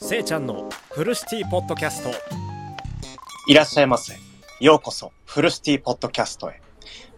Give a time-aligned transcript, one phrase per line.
[0.00, 2.10] せいちゃんのフルシティポッドキャスト
[3.48, 4.14] いらっしゃいませ。
[4.60, 6.60] ようこそ、フルシティポッドキャストへ。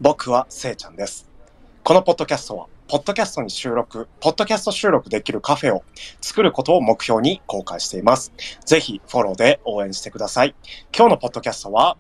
[0.00, 1.28] 僕はせいちゃんです。
[1.84, 5.84] このポッドキャストは、ポッドキャストに収録、ポッドキャスト収録できるカフェを
[6.22, 8.32] 作ることを目標に公開しています。
[8.64, 10.54] ぜひフォローで応援してください。
[10.96, 11.98] 今日のポッドキャストは、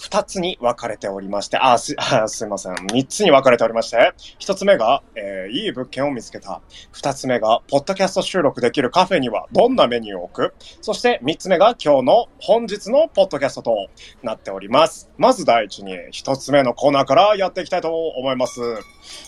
[0.00, 2.74] 二つに分かれておりまして、あ、す、あすいません。
[2.92, 6.62] 三つに分かれておりまして、一つ目が、えーいい物件を見つけた。
[6.92, 13.88] 二つ目が、ポッドキャスト収録できるカフェにはどんなメニューを置くそして三つ目が今日の本日のポッドキャストと
[14.22, 15.10] なっております。
[15.18, 18.60] まず第一に、一つ目のコーナーからやっていきたいと思います。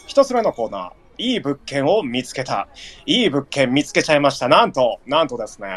[0.06, 2.68] 一つ目のコーナー、いい物件を見つけた。
[3.04, 4.48] いい物件見つけちゃいました。
[4.48, 5.68] なんと、なんとですね、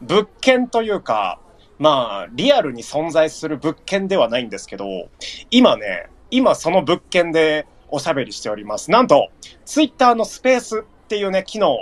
[0.00, 1.40] 物件というか、
[1.78, 5.08] まあ、リアルに存在する物件ではないんですけど、
[5.50, 8.90] 今ね、今その物件でおしゃべりしております。
[8.90, 9.28] なんと、
[9.64, 11.76] ツイッターのスペースっていうね、機能、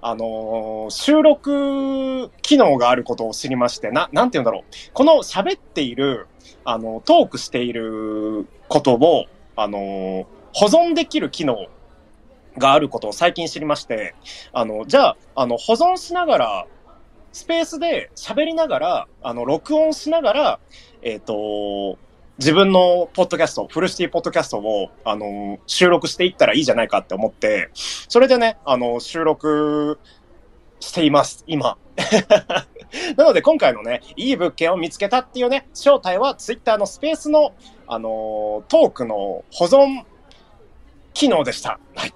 [0.00, 4.62] あのー収録機能があることを知りまして、な、なんて言うんだろう。
[4.92, 6.26] この喋っている、
[6.64, 11.66] あの、トークしていることを、あのー保存できる機能
[12.56, 14.14] があることを最近知りまして、
[14.52, 16.66] あの、じゃあ、あの、保存しながら、
[17.32, 20.60] スペースで喋りながら、あの、録音しながら、
[21.02, 21.98] えっ、と、
[22.38, 29.98] 自分のポッドキャスト、フルシティポッドキャストを、あの、収録していったらいいじゃないかって思って、それでね、あの、収録
[30.80, 31.76] しています、今。
[33.16, 37.54] なので今回のね、いい物件を見つけたっていうね、正体はツイッターのスペースの、
[37.86, 40.04] あの、トークの保存
[41.12, 41.80] 機能でした。
[41.96, 42.14] はい。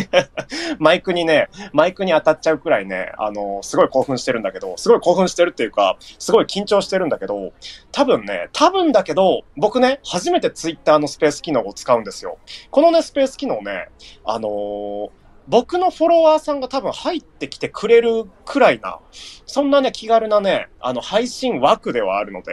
[0.78, 7.52] マイクにね、マイクに当たっちゃうくらいね、あの、すごい興奮してるんだけど、すごい興奮してるっていうか、すごい緊張してるんだけど、
[7.92, 12.38] 多分ね、多分だけど、僕ね、初めてツイッターのスペース機能を使うんですよ。
[12.70, 13.88] このね、スペース機能ね、
[14.24, 15.10] あのー
[15.48, 18.98] 僕のフォロワーさんが多分入ってきてくれるくらいな、
[19.46, 22.52] そんなね、気軽なね、あの、配信枠ではあるので、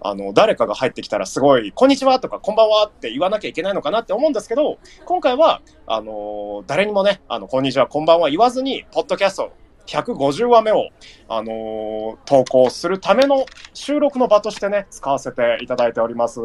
[0.00, 9.52] あの、誰かが入ってきたらすごい、こんにちはとか、こんばんはって言わなきゃいけないのかなって思うんですけど、今回は、あの誰にもね、あの、こんにちは、こんばんは言わずに、ポッドキャスト
[9.86, 10.88] 150話目を、
[11.28, 16.40] あのー投稿するための収録の場としてね、使わせていただいております。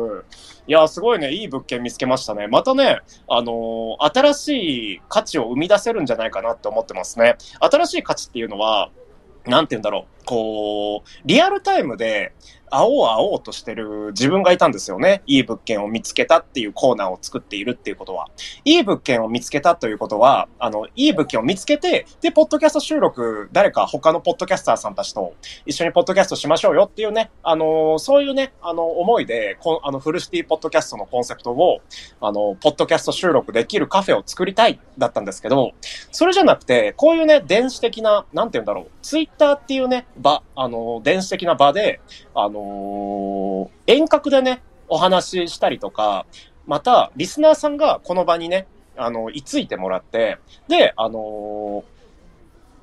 [0.68, 2.48] いや、すごいね、いい物件見つけましたね。
[2.48, 4.48] またね、あのー新し
[4.96, 7.38] い価値を生み出せるんじゃないかなって思ってますね。
[7.60, 8.90] 新しい価値っていうのは、
[9.46, 10.17] なんて言うんだろう。
[10.28, 12.34] こう、リアルタイムで、
[12.70, 15.22] 会おう会おうとしてる自分がいたんですよね。
[15.26, 18.28] いい物件を見つけたっていうコーナーを作っているっていうことは。
[18.66, 25.34] いい物件を見つけたということは、あの、いい物件を見つけて、で、ポッドキャスト収録、誰か他のポッドキャスターさんたちと
[25.66, 31.80] 一緒にポッドキャストしましょうよっていうね、あの、そういうね、あの、思いで、こあの、フルシティポッドキャストのコンセプトを、
[32.20, 35.72] あの、ポッドキャスト収録できるカフェを作りたい、だったんですけど、
[36.12, 42.02] それじゃなくて、こういうね、電子的な、なんて言うんだろう、ツイッターっていうね、場、あの、電子的な場で、
[42.34, 46.26] あのー遠隔でね、お話ししたりとか、
[46.66, 48.68] また、リスナーさんがこの場にね、
[48.98, 51.98] あの、居ついてもらって、で、あのー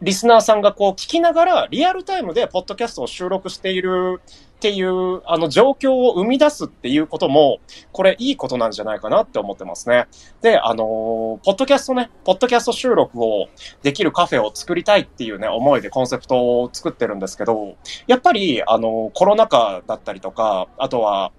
[0.02, 4.20] リスナーさんがこう聞きながら、リアルタイムでポッドキャストを収録している
[4.64, 7.58] っていう、あの、状況を生み出すっていうことも、
[7.92, 10.06] これいいことなんじゃないかなって思ってますね。
[10.40, 13.48] で、あのーポッドキャストね、ポッドキャスト収録を
[13.82, 17.76] できるカフェを作りたいっていうね、思いでコンセプトを作ってるんですけど、
[18.06, 21.30] やっぱり、あの、コロナ禍だったりとか、あとは、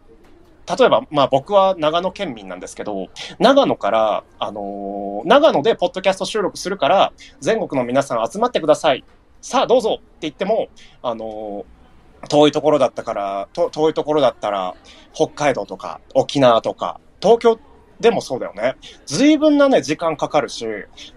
[0.77, 3.07] 例えば、まあ僕は長野県民なんですけど、
[3.39, 9.03] 長野から、あのー長野でポッドキャスト収録するから、全国の皆さん集まってください。
[9.41, 10.67] さあどうぞって言っても、
[11.01, 11.75] あのー
[12.27, 14.75] 遠いところだったから、と遠いところだったら、
[15.13, 17.59] 北海道とか、沖縄とか、東京
[17.99, 18.75] でもそうだよね。
[19.05, 20.65] 随分なね、時間かかるし、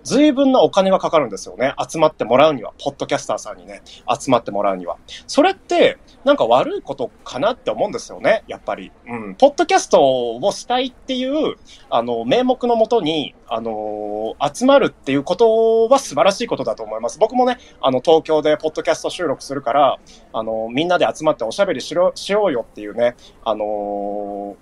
[0.04, 1.74] 随分なお金がかかるんですよね。
[1.90, 4.96] 集まってもらうには、ポッドキャスターさんにね、集まってもらうには。
[5.26, 8.92] それって、なんか悪いことかなって思うんですよね、やっぱり。
[9.06, 9.34] うん。
[9.34, 11.56] ポッドキャストをしたいっていう、
[11.90, 17.18] あの、名目のもとに、あの集まるっていうことは素晴らしいことだと思います。
[17.18, 19.98] 僕もね、あの、東京でポッドキャスト収録するから、
[20.32, 24.56] あの、みんなで集まっておしゃべりしろ、しようよっていうね、あの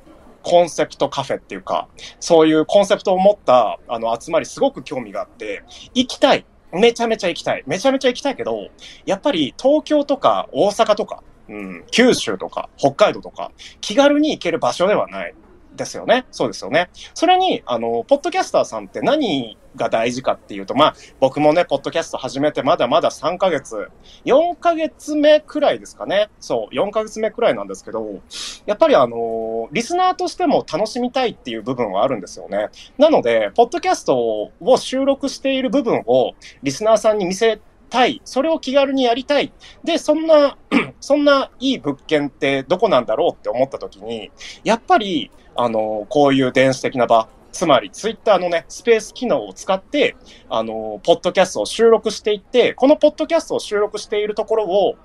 [0.46, 1.88] コンセプトカフェっていうか、
[2.20, 6.46] そういうコンセプトを持った、あの、集まりすごく興味があって、行きたい。
[6.72, 7.64] めちゃめちゃ行きたい。
[7.66, 8.69] めちゃめちゃ行きたいけど、
[9.06, 13.50] やっぱり東京とか大阪とか、うん、九州とか北海道とか、
[13.81, 15.34] 気軽に行ける場所ではない。
[15.76, 16.26] ですよね。
[16.31, 16.90] そうですよね。
[17.14, 23.90] それに、あの、ポッドキャスターさんって何が大事かっていうと、まあ、僕もね、ポッドキャスト始めてまだまだ3ヶ月、
[24.25, 26.28] 4ヶ月目くらいですかね。
[26.40, 28.20] そう、4ヶ月目くらいなんですけど、
[28.64, 32.69] やっぱりあの、リスナーとしても楽しみたいっていう部分はあるんですよね。
[32.99, 38.21] なので、ポッドキャストを収録している部分をリスナーさんに見せたい。
[38.25, 39.53] それを気軽にやりたい。
[39.85, 40.56] で、そんな、
[41.00, 44.31] そんないい物件ってどこなんだろうって思った時に、
[44.65, 50.15] やっぱり、あの、こういう電子的な場、つまり、ツイッターのね、スペース機能を使って、
[50.50, 54.97] あの、ポッドキャストを収録していって、このポッドキャストを収録しているところを、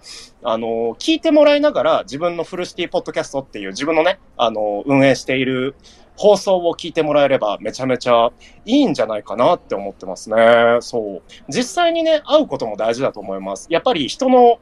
[0.43, 5.75] あの、聞いてもらいながら、自分のフルシティポッドキャストっていう自分のね、あの、運営している
[6.21, 8.31] 放送を聞いてもらえればめちゃめちゃ
[8.63, 10.77] いいんじゃないかなって思ってますね。
[10.81, 11.21] そう。
[11.49, 13.65] 実際にね、会うことも大事だと思います。
[13.71, 14.59] やっぱり人の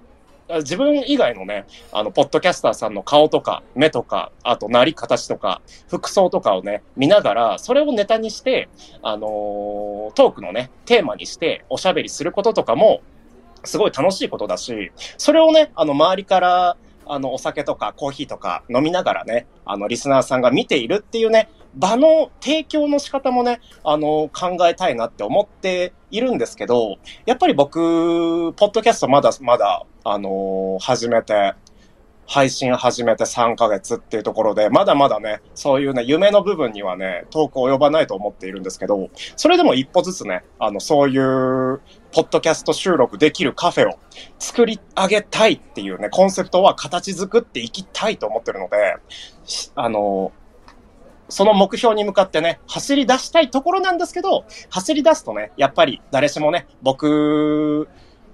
[0.59, 8.69] 自分以外のね、あの、ポッドキャスターさんの顔とか、目とか、あと、なり、形とか、服装とかをね、見ながら、それをネタにして、
[9.03, 13.01] あのー、トークのね、テーマにして、おしゃべりすることとかも、
[13.65, 16.77] すごい楽しいことだし、それをね、あの、周りから、
[17.09, 31.56] あの、お酒とかコーヒーとか飲みながらね、あの、リスナーさんが見ているっていうね、場の提供の仕方もね、あの、考えたいなって思っているんですけど、やっぱり僕、ポッドキャストまだまだ、あの始めて、
[32.29, 41.81] 配信始めて3ヶ月っていうところで、まだまだね、そういうね、夢の部分にはね、遠く及ばないと思っているんですけど、それでも一歩ずつね、あの、そういう、
[42.11, 43.97] ポッドキャスト収録できるカフェを
[44.37, 48.97] 作り上げたいっていうね、コンセプトは形作っていきたいと思ってるので、
[49.73, 50.31] あの、
[51.29, 57.87] その目標に向かってね、走り出したいところなんですけど、走り出すとね、やっぱり誰しもね、僕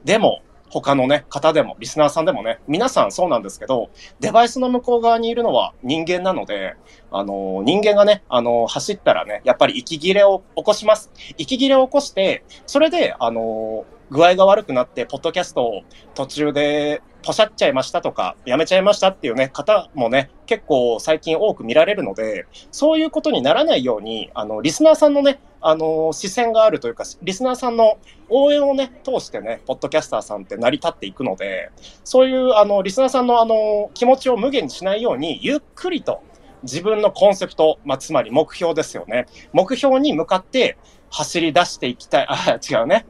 [0.03, 3.89] でも、他のね、方でも、リスナーさんでもね、皆さんそうなんですけど、
[4.19, 6.75] デバイスの向こう側にいるのは人間なので、
[7.12, 11.12] あの、人間がね、あの、走ったらね、やっぱり息切れを起こします。
[11.38, 15.81] 息切れを起こして、それで、あの、具合が悪くなって、ポッドキャストを
[16.13, 27.98] 途中でポシャっちゃいましたとか、やめちゃいましたっていうね、方もね、結構最近多く見られるので、そういうことにならないように、あの、リスナーさんのね、あの、視線があるというか、リスナーさんの
[28.30, 31.72] 応援をね、通してね、ポッドキャスターさんって成り立っていくので、
[32.04, 36.22] そういう、あの、リスナーさんのあの、気持ちを無限にしないように、ゆっくりと、
[36.66, 39.27] 自分のコンセプト、まあ、つまり目標ですよね。
[39.54, 40.77] 目標に向かって
[41.17, 43.06] 走り出していきたい、 あ、違うね。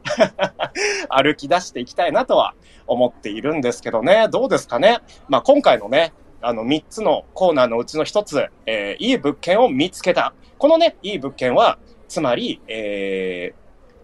[1.10, 2.54] 歩き出していきたいなとは
[2.86, 4.28] 思っているんですけどね。
[4.30, 5.00] どうですかね？
[5.28, 10.34] まあ、今回のね、あの、3つのコーナーのうちの1つ、えー、いい物件を見つけた。
[10.56, 13.52] このね、いい物件は、つまり、え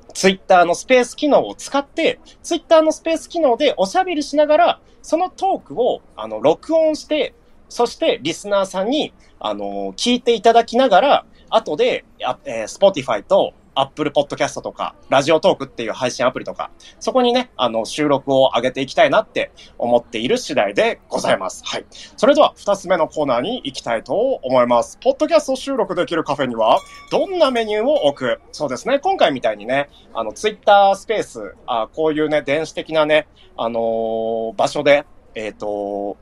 [0.09, 7.35] ー、ツイッターのスペース機能を使って、ツイッターのスペース機能でおしゃべりしながら、そのトークを、あの、録音して、
[7.69, 12.05] そしてリスナーさんに、あの、聞いていただきながら、後で、
[12.45, 16.71] えー、Spotify と Apple Podcast とか、ラジオトークっていう配信アプリとか、
[17.01, 21.63] そこにね、あの、収録を上げていきたいなって思っている次第でございます。
[21.65, 21.87] はい。
[22.17, 24.99] それでは、二つ目のコーナーに行きたいと思います。
[25.03, 26.79] ポッドキャスト収録できるカフェには、
[27.11, 28.41] どんなメニューを置く？
[28.53, 28.99] そうですね。
[28.99, 33.27] 今回みたいにね、あの、Twitter スペース、あこういうね、電子的なね、
[33.57, 35.05] あのー、場所で、
[35.35, 36.17] えっ、ー、と、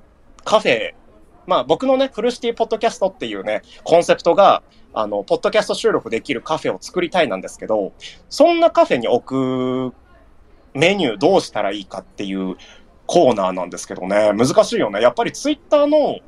[0.45, 0.95] カフェ、
[1.51, 4.63] まあ僕のね、フルシティポッドキャストっていうね、コンセプトが、
[4.95, 7.93] あの、ポッドキャスト収録できるカフェを作りたいなんですけど、
[8.29, 9.95] そんなカフェに置く
[10.75, 12.57] メニューどうしたらいいかっていう
[13.07, 15.01] コーナーなんですけどね、難しいよね。
[15.01, 16.21] やっぱりツイッターの、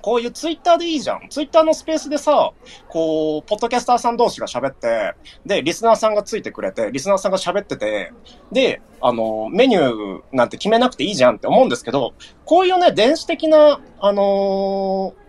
[0.00, 1.28] こういうツイッターでいいじゃん。
[1.28, 2.52] ツイッターのスペースでさ、
[2.88, 5.14] こう、ポッドキャスターさん同士が喋って、
[5.44, 8.12] で、リスナーさんがついてくれて、リスナーさんが喋ってて、
[8.52, 12.14] で、あの、メニューなんて決めなくていいじゃんって思うんですけど、
[12.44, 15.28] こういうね、電子的な、あのー、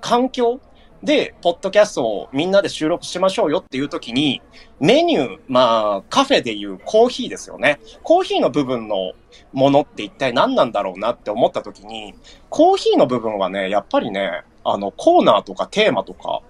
[0.00, 0.60] 環境
[1.02, 4.42] で、ポッドキャストをみんなで収録しましょうよっていう時に、
[4.80, 7.80] メニュー、まあ、カフェでいうコーヒーですよね。
[8.02, 9.12] コーヒーの部分の
[9.52, 12.14] ものって一体何なんだろうなって思った時に、
[12.48, 16.40] コーヒーの部分はね、やっぱりね、あの、コーナーとかテーマとか、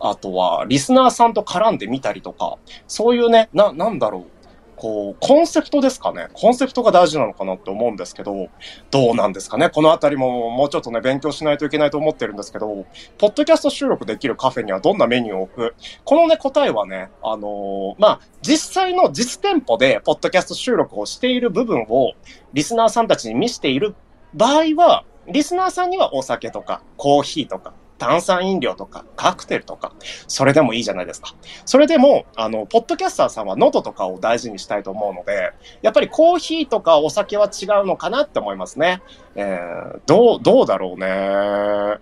[0.00, 2.56] あとは、リスナーさんと絡んでみたりとか、
[2.86, 4.39] そういうね、な、なんだろう。
[4.80, 6.28] こう、コンセプトですかね。
[6.32, 8.48] コンセプトが大事なのかなって思うんですけど、
[8.90, 9.68] どうなんですかね。
[9.68, 12.86] このあたりももうちょっとね、勉強しないといけないと思ってるんですけど、
[13.18, 15.74] ポッドキャスト収録できるカフェにはどんなメニューを置く？
[16.04, 22.14] このね、答えはね、あのー、まあ、実際の実店舗でポッドキャスト収録をしている部分を
[22.54, 23.94] リスナーさんたちに見せている
[24.32, 29.92] 場合は、リスナーさんにはお酒とかコーヒーとか炭酸飲料とかカクテルとか、
[30.26, 31.34] それでもいいじゃないですか。
[31.66, 35.52] それでも、あの、ポッドキャスターさんは喉とかを大事にしたいと思うので、
[35.82, 39.02] やっぱりコーヒーとかお酒は違うのかなって思いますね。
[39.36, 41.98] えー、どう、どうだろうね。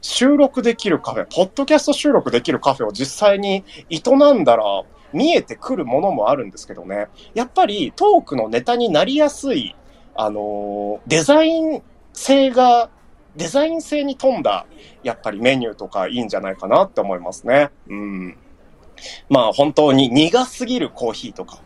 [0.00, 4.00] 収録できるカフェ、ポッドキャスト収録できるカフェを実際に営
[4.32, 4.64] んだら、
[5.12, 7.08] 見えてくるものもあるんですけどね。
[7.34, 9.76] やっぱりトークのネタになりやすい、
[10.16, 11.82] あのデザイン
[12.14, 12.88] 性が
[13.36, 14.66] デザイン性に富んだ、
[15.02, 17.70] やっぱりメニューとかいいんじゃないかなって思いますね。
[17.88, 18.38] うん。
[19.28, 21.60] まあ本当に苦すぎるコーヒーとか、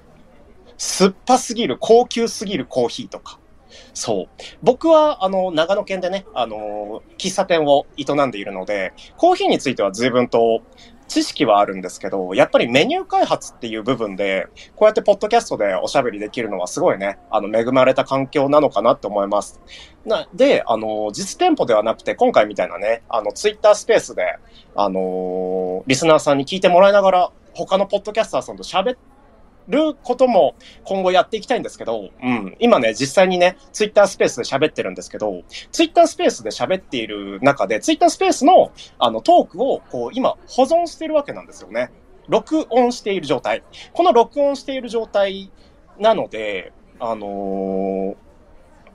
[0.77, 3.39] 酸っぱすぎる、高級すぎるコーヒーとか。
[3.93, 4.29] そう。
[4.63, 10.63] 僕は、あの、長野県でね、あの、喫茶店を営んでいるので、コーヒーについては随分と
[11.09, 14.47] 知識はあるんですけど、やっぱりメニュー開発っていう部分で、
[14.77, 19.61] こうやってポッドキャストでおしゃべりできるのはすごいね、あの、恵まれた環境なのかなって思います。
[20.05, 24.39] な、で、あの、実店舗ではなくて、今回みたいなね、あの、ツイッタースペースで、
[24.77, 29.18] あの、リスナーさんに聞いてもらいながら、他のポッドキャスターさんと喋って
[29.69, 32.57] ることも今後やっていきたいんですけど、うん。
[32.59, 41.91] 今ね、実際にね、ツイッタースペースで喋ってるんですけど、ツイッタースペースで喋っている中で、ツイッタースペースの、あの、トークを、こう、今、保存してるわけなんですよね。
[42.29, 43.63] 録音している状態。
[43.93, 45.51] この録音している状態
[45.99, 48.17] なので、あのー、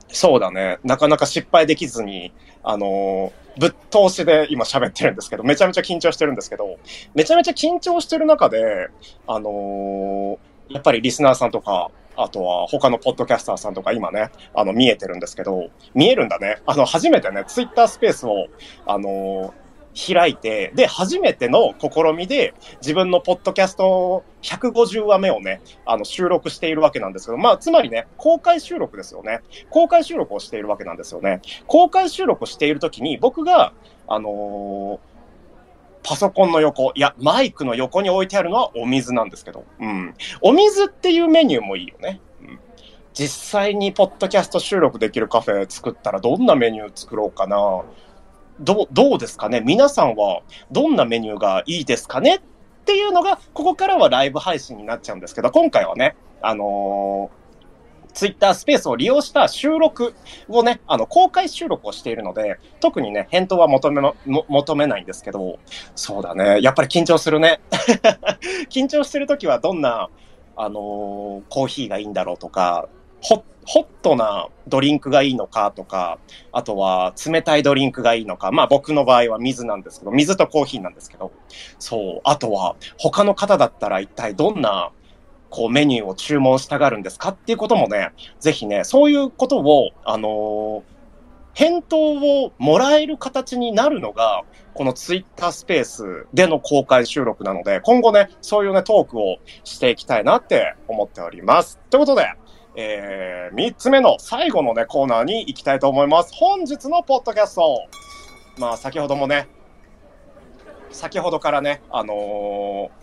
[0.09, 6.77] そうだね、なかなか失敗できずに、あのー、ぶっ通しで今喋ってるんですけど、めちゃめちゃ緊張してるんですけど、
[7.13, 8.89] めちゃめちゃ緊張してる中で、
[9.27, 16.61] あのーやっぱりリスナーさんとか、あとは他のポッドキャスターさんとか今ね、あの見えてるんですけど、見えるんだね。
[16.65, 18.47] あの初めてね、ツイッタースペースを、
[18.85, 29.41] あのー、開いて、で、初めての試みで自分のポッドキャスト150話目をね、あの収録しているわけなんですけど、まあ、つまりね、公開収録ですよね。
[29.69, 31.41] 公開収録をしているわけなんですよね。
[31.67, 33.73] 公開収録をしているときに僕が、
[34.07, 35.12] あのー
[36.03, 40.13] パソコンの横、いや、マイクの横に置いてあるのはお水なんですけど、うん。
[40.41, 42.19] お水っていうメニューもいいよね。
[42.41, 42.59] うん、
[43.13, 47.83] 実際にポッドキャスト収録できるカフェ作ったらどんなメニュー作ろうかな。
[48.59, 49.61] ど、どうですかね？
[49.61, 50.41] 皆さんは
[50.71, 52.35] どんなメニューがいいですかね？
[52.35, 52.41] っ
[52.85, 57.42] ていうのが、ここからはライブ配信になっちゃうんですけど、今回はね、あのー
[58.13, 60.13] ツイッタースペースを利用した収録
[60.47, 65.59] をね、あの、公開収録をしているので、特にね、返答は求めの、求めないんですけど、
[65.95, 66.61] そうだね。
[66.61, 67.59] やっぱり緊張するね。
[68.69, 70.09] 緊張してるときはどんな、
[70.55, 72.87] あのー、コーヒーがいいんだろうとか、
[73.21, 76.19] ホホットなドリンクがいいのかとか、
[76.51, 81.31] あとは冷たいドリンクがいいのか、まあ僕の場合は水なんですけど、水とコーヒーなんですけど、
[81.79, 84.91] そう、あとは他の方だったら一体どんな
[85.53, 90.83] こうメニューを注文したがるんですかっていうこともね、ぜひね、そういうことを、あのー、
[91.53, 91.97] 返答
[92.45, 94.41] をもらえる形になるのが、
[94.73, 101.79] このツイッタースペースでの公開収録なので、今後ね、そういうね、トークをしていきたいなって思っております。
[101.91, 102.33] ということで、
[102.75, 106.33] えー、3つ目の最後のね、コーナーに行きたいと思います。
[106.33, 107.87] 本日のポッドキャスト。
[108.57, 109.47] まあ、先ほどもね、
[110.89, 113.02] 先ほどからね、あのー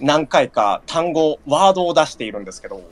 [0.00, 2.82] 何回か単語、ワードを出しているんですけど、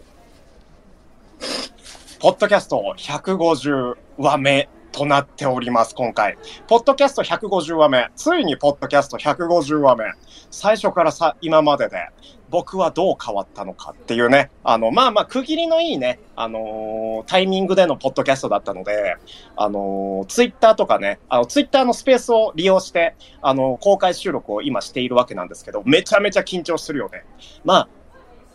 [2.21, 6.37] ポッドキャスト150話目となっております、今回。
[6.69, 8.11] ポッドキャスト150話目。
[8.15, 10.05] ついにポッドキャスト150話目。
[10.51, 11.97] 最初からさ、今までで、
[12.51, 19.17] 僕はどう変わったのかっていうね、あの、まあまあ、区切りのいいね、あのー、タイミングでのポッドキャストだったので、
[19.57, 27.25] あのー、ツイッターとかね、あの、ツイッターのスペースを利用して、あのー、公開収録を今しているわけなんですけど、めちゃめちゃ緊張するよね。
[27.65, 27.89] まあ、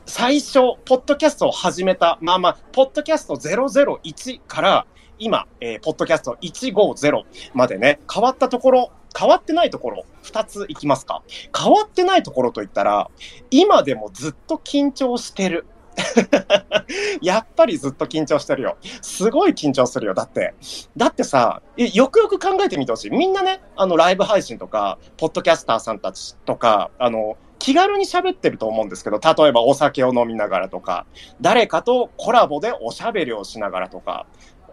[0.06, 4.86] 最初、ポッドキャストを始めた、まあまあ、ポッドキャスト001から、
[5.20, 11.24] 今、えー、ポッドキャスト150までね、変わったところ、変わってないところ、二ついきますか。
[11.58, 13.10] 変わってないところといったら、
[13.50, 15.66] 今でもずっと緊張してる。
[17.22, 18.78] やっぱりずっと緊張してるよ。
[19.02, 20.14] すごい緊張するよ。
[20.14, 20.54] だって。
[20.96, 23.12] だってさ、よくよく考えてみてほしい。
[23.12, 31.06] みんなね、あの、ライブ配信とか、ポッドキャスターさんたちとか、あの、気軽に喋ってると思うんですけど、例えばお酒を飲みながらとか、
[31.42, 34.28] 誰かとコラボでおしゃべりをしながらとか、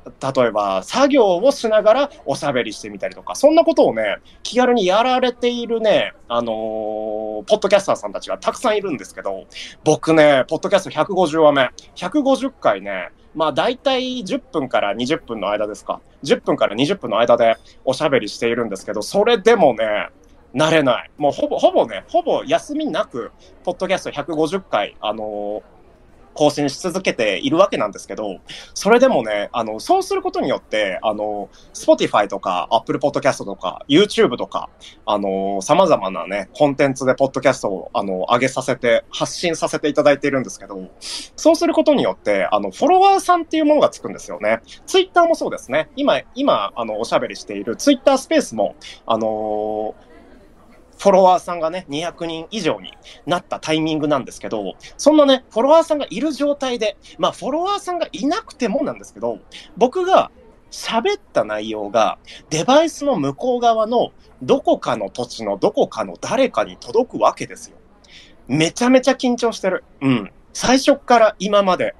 [0.04, 6.54] 例えば作業をしながらおしゃべりしてみたりとか、そんなことをね、気軽にやられているね、あのー、
[7.44, 9.46] ポッドキャスターさんたちがたくさんいるんですけど、
[9.82, 16.00] 僕ね、ポッドキャスト150話目、150回ね、まあ大体10分から20分の間ですか。
[16.23, 20.11] 10分から20分の間でおしゃべりしているんですけど、それでもね、
[20.54, 21.11] 慣れない。
[21.16, 23.32] もうほぼ、ほぼね、ほぼ休みなく、
[23.64, 25.73] ポッドキャスト150回、あのー
[26.34, 28.38] 更新し続けているわけなんですけど、
[28.74, 34.70] それでもね、あの、そうすることによって、あの、Spotify とか Apple Podcast とか YouTube とか、
[35.06, 44.60] あの、様々なね、コンテンツでポッドキャストを、あの、上げさせて、発信させていただいているんですけど、そうすることによって、あの、フォロワーさんっていうものがつくんですよね。
[44.86, 45.88] Twitter もそうですね。
[45.96, 48.74] 今、今、あの、おしゃべりしている Twitter スペースも、
[49.06, 49.94] あの
[50.98, 52.92] フォロワーさんがね、200人以上に
[53.26, 59.38] なったタイミングなんですけど、そんなね、フォロワーさんがいる状態で、まあ、フォロワーさんがいなくてもなんですけど、
[59.76, 60.30] 僕が
[60.70, 62.18] 喋った内容が
[62.50, 67.76] デバイスの向こう側のどこかの土地のどこかの誰かに届くわけですよ。
[68.48, 69.84] めちゃめちゃ緊張してる。
[70.00, 70.32] うん。
[70.52, 71.94] 最初から今まで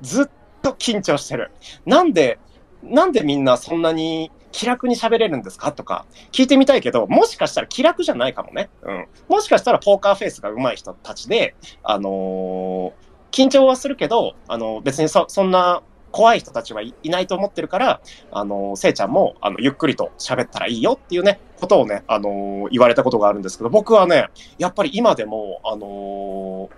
[0.00, 0.26] ずっ
[0.62, 1.50] と緊張してる。
[1.86, 2.38] なんで、
[2.82, 5.72] なんでみんなそんなに気楽に喋れるんですか？
[5.72, 8.70] とか聞いてみたいけど、もしかしたら気楽じゃないかもね。
[8.82, 9.06] うん。
[9.28, 12.92] もしかしたらポーカーフェイスが上手い人たちで、あのー、
[13.32, 15.82] 緊張はするけど、あのー、別にそ、そんな
[16.12, 26.70] 怖い人たちはいないと思ってるから、あの、せいちゃんも、あの、ゆっくりと喋ったらいいよっていうね、ことをね、あの、言われたことがあるんですけど、僕はね、やっぱり今でも、あの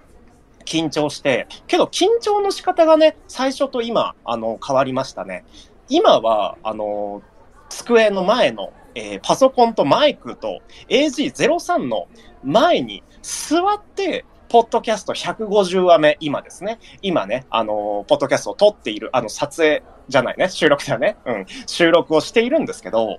[0.65, 5.45] 緊張して、けど緊張の仕方がね、最初と今、あの、変わりましたね。
[5.91, 7.23] 今は、あの、
[7.69, 12.09] 机の前の、えー、パソコンとマイクと AG03 の
[12.45, 16.79] 前に座って、ポッドキャスト150話目、今ですね。
[17.03, 21.17] 今ね、あのー、ポッドキャストを撮っている、あの、撮影じゃないね、収録だよね。
[21.27, 21.47] うん。
[21.67, 23.19] 収録をしているんですけど、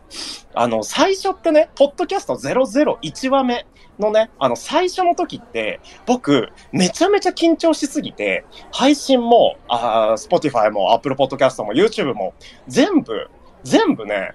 [0.54, 3.68] あの、最初ってね、ポッドキャスト001話目
[4.00, 12.34] のね、あの、最初の時って、僕、めちゃめちゃ緊張しすぎて、配信も、あ Spotify も Apple Podcast も YouTube も、
[12.68, 13.30] 全部、
[13.64, 14.34] 全部ね、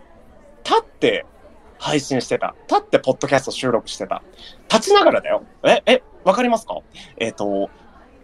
[0.65, 1.27] 立って
[1.79, 2.55] 配信してた。
[2.69, 4.23] 立ってポッドキャスト収録してた。
[4.71, 5.45] 立ちながらだよ。
[5.65, 6.79] え、え、わかりますか？
[7.17, 7.71] えっ、ー、と、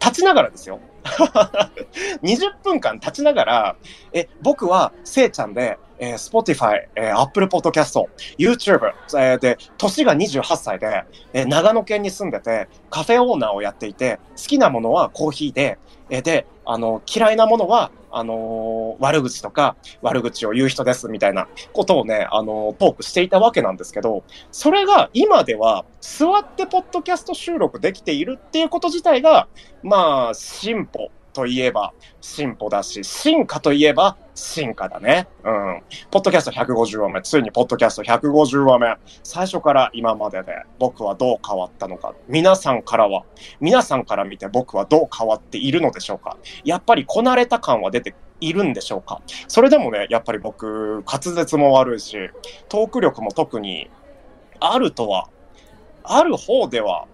[0.01, 0.81] 立ちながらですよ。
[2.23, 3.77] 20分間立ちながら、
[4.13, 8.05] え、僕は、せいちゃんで、えー、Spotify、えー、Apple Podcast、
[8.39, 15.79] YouTube、えー、で、年が28歳で、えー、長野県に住んでて、カフェオーナーをやっていて、好きなものはコーヒーで、
[16.11, 29.49] えー、で、あの、嫌いなものは、あのー、悪口とか、悪口を言う人です、みたいなことをね、あのー、トークしていたわけなんですけど、それが今では、座ってポッドキャスト収録できているっていうこと自体が、
[29.83, 35.29] まあ、進歩といえば進歩だし、進化といえば進化だね。
[35.45, 35.83] うん。
[36.11, 43.23] ポッドキャスト150話目、ついにポッドキャスト150話目、最初から今までで僕はどう変わったのか、皆さんからは、
[43.61, 46.37] 皆さんから見て僕はどう変わっているのでしょうか。
[46.65, 49.23] やっぱりこなれた感は出ているんでしょうか。
[49.47, 52.19] それでもね、やっぱり僕、滑舌も悪いし、
[52.69, 53.89] トーク力も特に
[54.59, 55.29] あるとは、
[56.03, 57.07] ある方では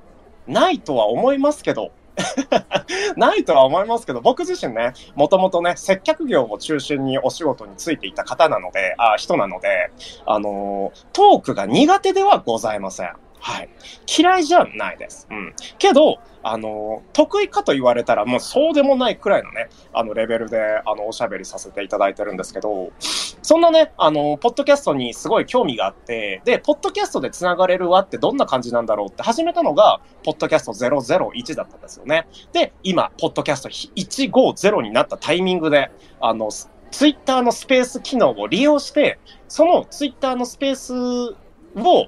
[0.46, 1.90] ないとは思いますけど、
[3.16, 9.90] ないとは思いますけど、僕自身ね、もともとね、接客業を中心にお仕事についていた方なので、あ人なので、
[10.26, 13.12] あのー、トークが苦手ではございません。
[13.44, 13.68] はい。
[14.18, 15.28] 嫌いじゃないです。
[15.30, 15.54] うん。
[15.78, 22.90] けど、あの、得意かと言われたら、もうそうでもないくらいのね、あの、レベルで、あの、おしゃべりさせていただいてるんですけど、
[23.42, 32.26] そんなね、あの、ポッドキャストにすごい興味があって、で、ポッドキャストで繋がれる輪ってどんな感じなんだろうって始めたのが、ポッドキャスト001だったんですよね。
[32.54, 40.94] で、今、ポッドキャスト150になったタイミングで、あの、ツイッターのスペース機能を利用して、そのツイッターのスペース
[41.76, 42.06] を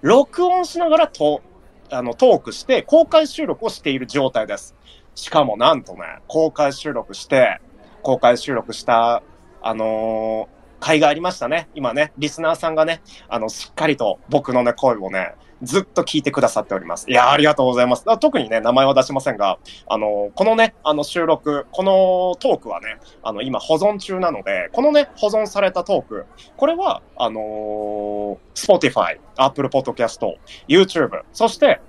[0.00, 1.42] 録音しながらと、
[1.90, 4.76] あの、トークして、公開収録をしている状態です。
[5.14, 7.60] しかもなんとね、公開収録して、
[8.02, 9.22] 公開収録した、
[9.60, 11.68] あのー、会がありましたね。
[11.74, 17.10] 今ね、リスナーさんがね、あの、しっかりと僕のね、声をね、ずっと聞いてくださっております。
[17.10, 18.04] いやありがとうございます。
[18.18, 30.20] 特にね、名前は出しませんが、あの、このね、あの収録、このトークはね、あの、今保存中なので、このね、保存されたトーク、これは、あのー、Spotify、Apple Podcast、
[30.68, 31.80] YouTube、そして、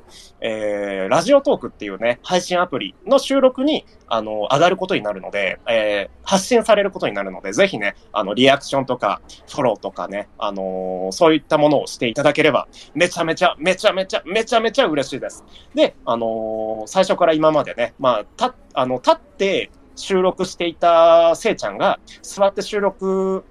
[0.42, 15.44] えー、ラジオトークっていうね、配信アプリの収録に、あの、上がることになるので、えー、発信されることになるので、ぜひね、あの、リアクションとか、フォローとかね、あのー、そういったものをしていただければ、めちゃめちゃ、めちゃめちゃ、めちゃめちゃ嬉しいです。
[15.76, 23.44] で、あの、最初から今までね、まあ、た、あの、立って収録していたせいちゃんが、座って収録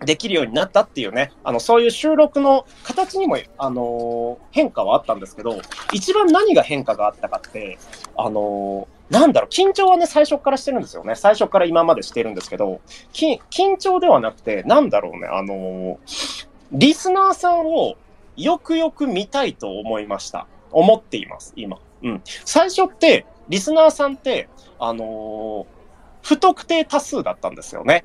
[0.00, 5.60] できるようになったっていうね、あの、そういう収録の形にも、あのー、変化はあったんですけど、
[5.92, 7.78] 一番何が変化があったかって、
[8.16, 11.14] あのー、なんだろう、緊張はね、最初からしてるんですよね。
[11.14, 12.80] 最初から今までしてるんですけど、
[13.12, 13.38] 緊
[13.78, 15.98] 張ではなくて、なんだろうね、あのー、
[16.72, 17.94] リスナーさんを
[18.36, 20.46] よくよく見たいと思いました。
[20.72, 21.78] 思っています、今。
[22.02, 22.22] うん。
[22.44, 25.66] 最初って、リスナーさんって、あの
[26.22, 28.04] 不特定多数だったんですよね。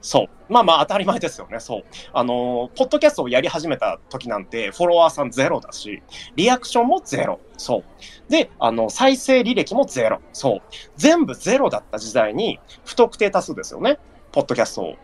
[0.00, 0.52] そう。
[0.52, 1.60] まあまあ当たり前ですよね。
[1.60, 1.84] そう。
[2.12, 6.02] あの、ポッドキャストをやり始めた時なんて、フォロワーさんゼロだし、
[6.36, 7.40] リアクションもゼロ。
[7.56, 7.84] そう。
[8.30, 10.20] で、あの、再生履歴もゼロ。
[10.32, 10.62] そう。
[10.96, 13.98] 全部ゼロだった時代に、不特定多数ですよね。
[14.30, 14.94] ポッドキャストを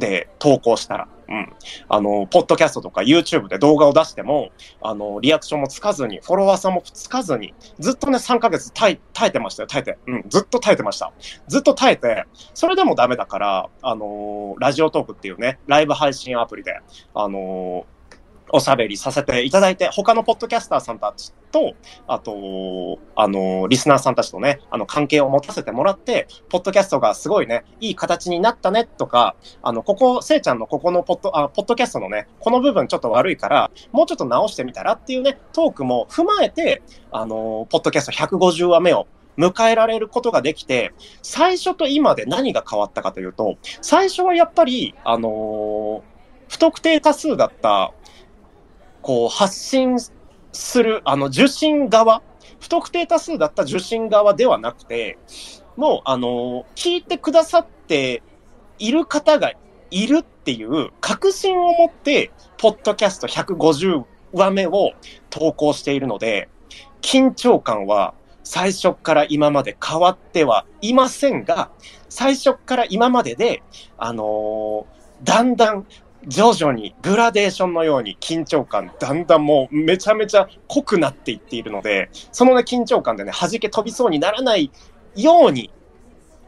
[0.00, 1.08] で投稿したら。
[1.28, 1.52] うん。
[1.88, 4.50] あの、ポッドキャストとか YouTube で動画を出しても、
[4.82, 9.98] あの、リアクションもつかずに、フォロワーさんもつかずに、ずっとね、3ヶ月耐え、耐えてましたよ、耐えて。
[10.08, 11.12] うん、ずっと耐えてました。
[11.46, 16.80] ずっと耐えて、それでもダメだから、あのラジオトークっていうね、ライブ配信アプリで、
[17.14, 17.86] あの
[18.52, 21.74] おしゃべりさせていただいて、他のポッドキャスターさんたちと、
[22.06, 39.06] あと、あの、リスナーさんたちとね、あの、関係を持たせてもらって、ポッドキャストがすごいね、いい形になったねとか、あの、ここ、せいちゃんのここのポッド、あ、ポッドキャストのね、この部分ちょっと悪いから、もうちょっと直してみたらっていうね、トークも踏まえて、あの、ポッドキャスト150話目を
[39.38, 46.02] 迎えられることができて、最初と今で何が変わったかというと、最初はやっぱり、あのー、
[46.48, 47.92] 不特定多数だった、
[49.02, 49.96] こう、発信
[50.52, 52.22] する、あの、受信側、
[52.60, 55.18] 不特定多数だった受信側ではなくて、
[55.76, 58.22] もう、あの、聞いてくださって
[58.78, 59.52] いる方が
[59.90, 64.92] いるっていう確信を持って、ポッドキャスト150話目を
[65.30, 66.48] 投稿しているので、
[67.02, 71.70] 緊張感は最初から今まで変わってはいませんが、
[72.08, 73.62] 最初から今までで、
[73.96, 75.86] あのー、だんだん
[76.26, 84.70] 徐々にグラデーションのように緊張感だんだんもうめちゃめちゃ濃くなっていっているので、そのね緊張感でね弾け飛びそうにならない
[85.16, 85.70] ように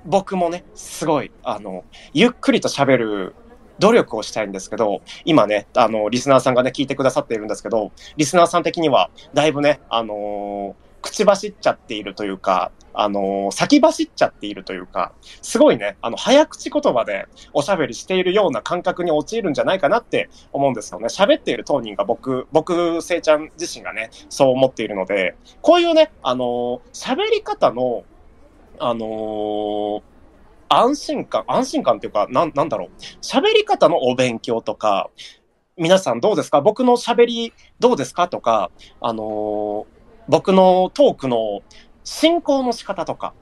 [0.05, 3.35] 僕もね、すごい、あの、ゆっくりと喋る
[3.79, 15.13] 努力をしたいんですけど、今ね、あの、リスナーさんがね、聞いてくださっているんですけど、リスナーさん的には、だいぶね、あのー口走っちゃっているというか、あのー、先走っちゃっているというか、
[15.43, 21.07] すごいね、あの、早口言葉でおしゃべりしているような感覚に陥るんじゃないかなって思うんですよね。
[21.07, 28.05] 喋っている当人が僕、僕、せいちゃん自身がね、そう思っているので、こういうね、あのー、喋り方の、
[28.79, 30.03] あのー、
[30.69, 32.91] 安心感、安心感っていうか、なん、なんだろう。
[33.21, 35.11] 喋り方のお勉強とか、
[35.79, 36.61] 皆さんどうですか？
[36.61, 38.29] 僕の喋りどうですか？
[38.29, 39.87] とか、あの
[40.29, 41.63] 僕のトークの
[42.05, 43.35] 進行の仕方とか、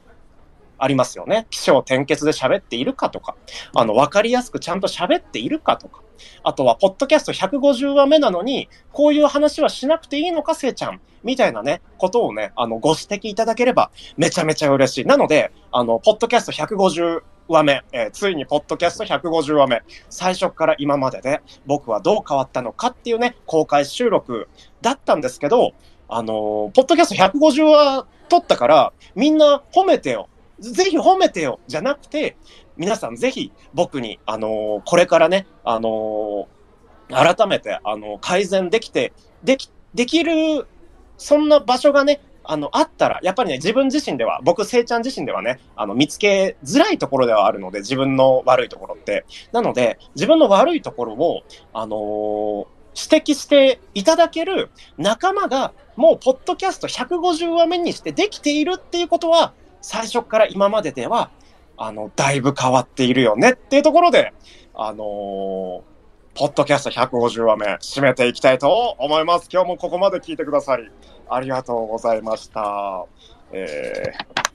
[0.80, 1.46] ありますよね。
[1.50, 3.36] 気象転結で喋っているかとか、
[3.74, 6.02] あの、わかりやすくちゃんと喋っているかとか、
[6.42, 11.00] あとは、ポッドキャスト150話目なのに、こういう話はしなくていいのか、せいちゃん。
[11.22, 15.04] みたいなね、ことをね、あの、ご指摘いただければ、めちゃめちゃ嬉しい。
[15.04, 24.48] なので、あの、ポッドキャスト150話目、えー、ついにポッドキャスト150話目、最初から今までで、僕はどう変わったのかっていうね、公開収録
[24.80, 25.72] だったんですけど、
[26.10, 30.28] あの、ポッドキャスト150話撮ったから、みんな褒めてよ。
[30.58, 31.60] ぜひ褒めてよ。
[31.68, 32.36] じゃなくて、
[32.76, 36.48] 皆さんぜひ僕に、あのこれからね、あの
[37.08, 39.12] 改めて、あの改善できて、
[39.44, 40.66] でき、できる、
[41.16, 49.24] そんな場所がね、あの、あったら、やっぱりね、自分自身では、僕、せいちゃん自身ではね、あの、見つけづらいところではあるので、自分の悪いところって。
[49.52, 51.42] なので、自分の悪いところを、
[51.72, 61.30] あのー指摘していただける仲間がもうポッドキャスト150話目にしてできているっていうことは最初から今まででは
[61.82, 64.34] あの、だいぶ変わっているよねっていうところで、
[64.74, 65.02] あのー、
[66.34, 69.48] ポッドキャスト150話目、締めていきたいと思います。
[69.50, 70.90] 今日もここまで聞いてくださり、
[71.30, 73.06] ありがとうございました。
[73.50, 74.49] えー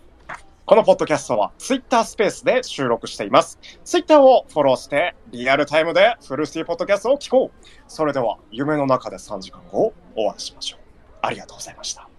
[0.66, 3.60] このポッドキャストはツイッタースペースで収録しています。
[3.84, 7.66] ツイッターをフォローしてリアルタイムでフルシティポッドキャストを聞こう。
[7.88, 10.80] それでは夢の中で3時間後お会いしましょう。
[11.22, 12.10] ありがとうございました。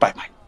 [0.00, 0.43] バイバイ。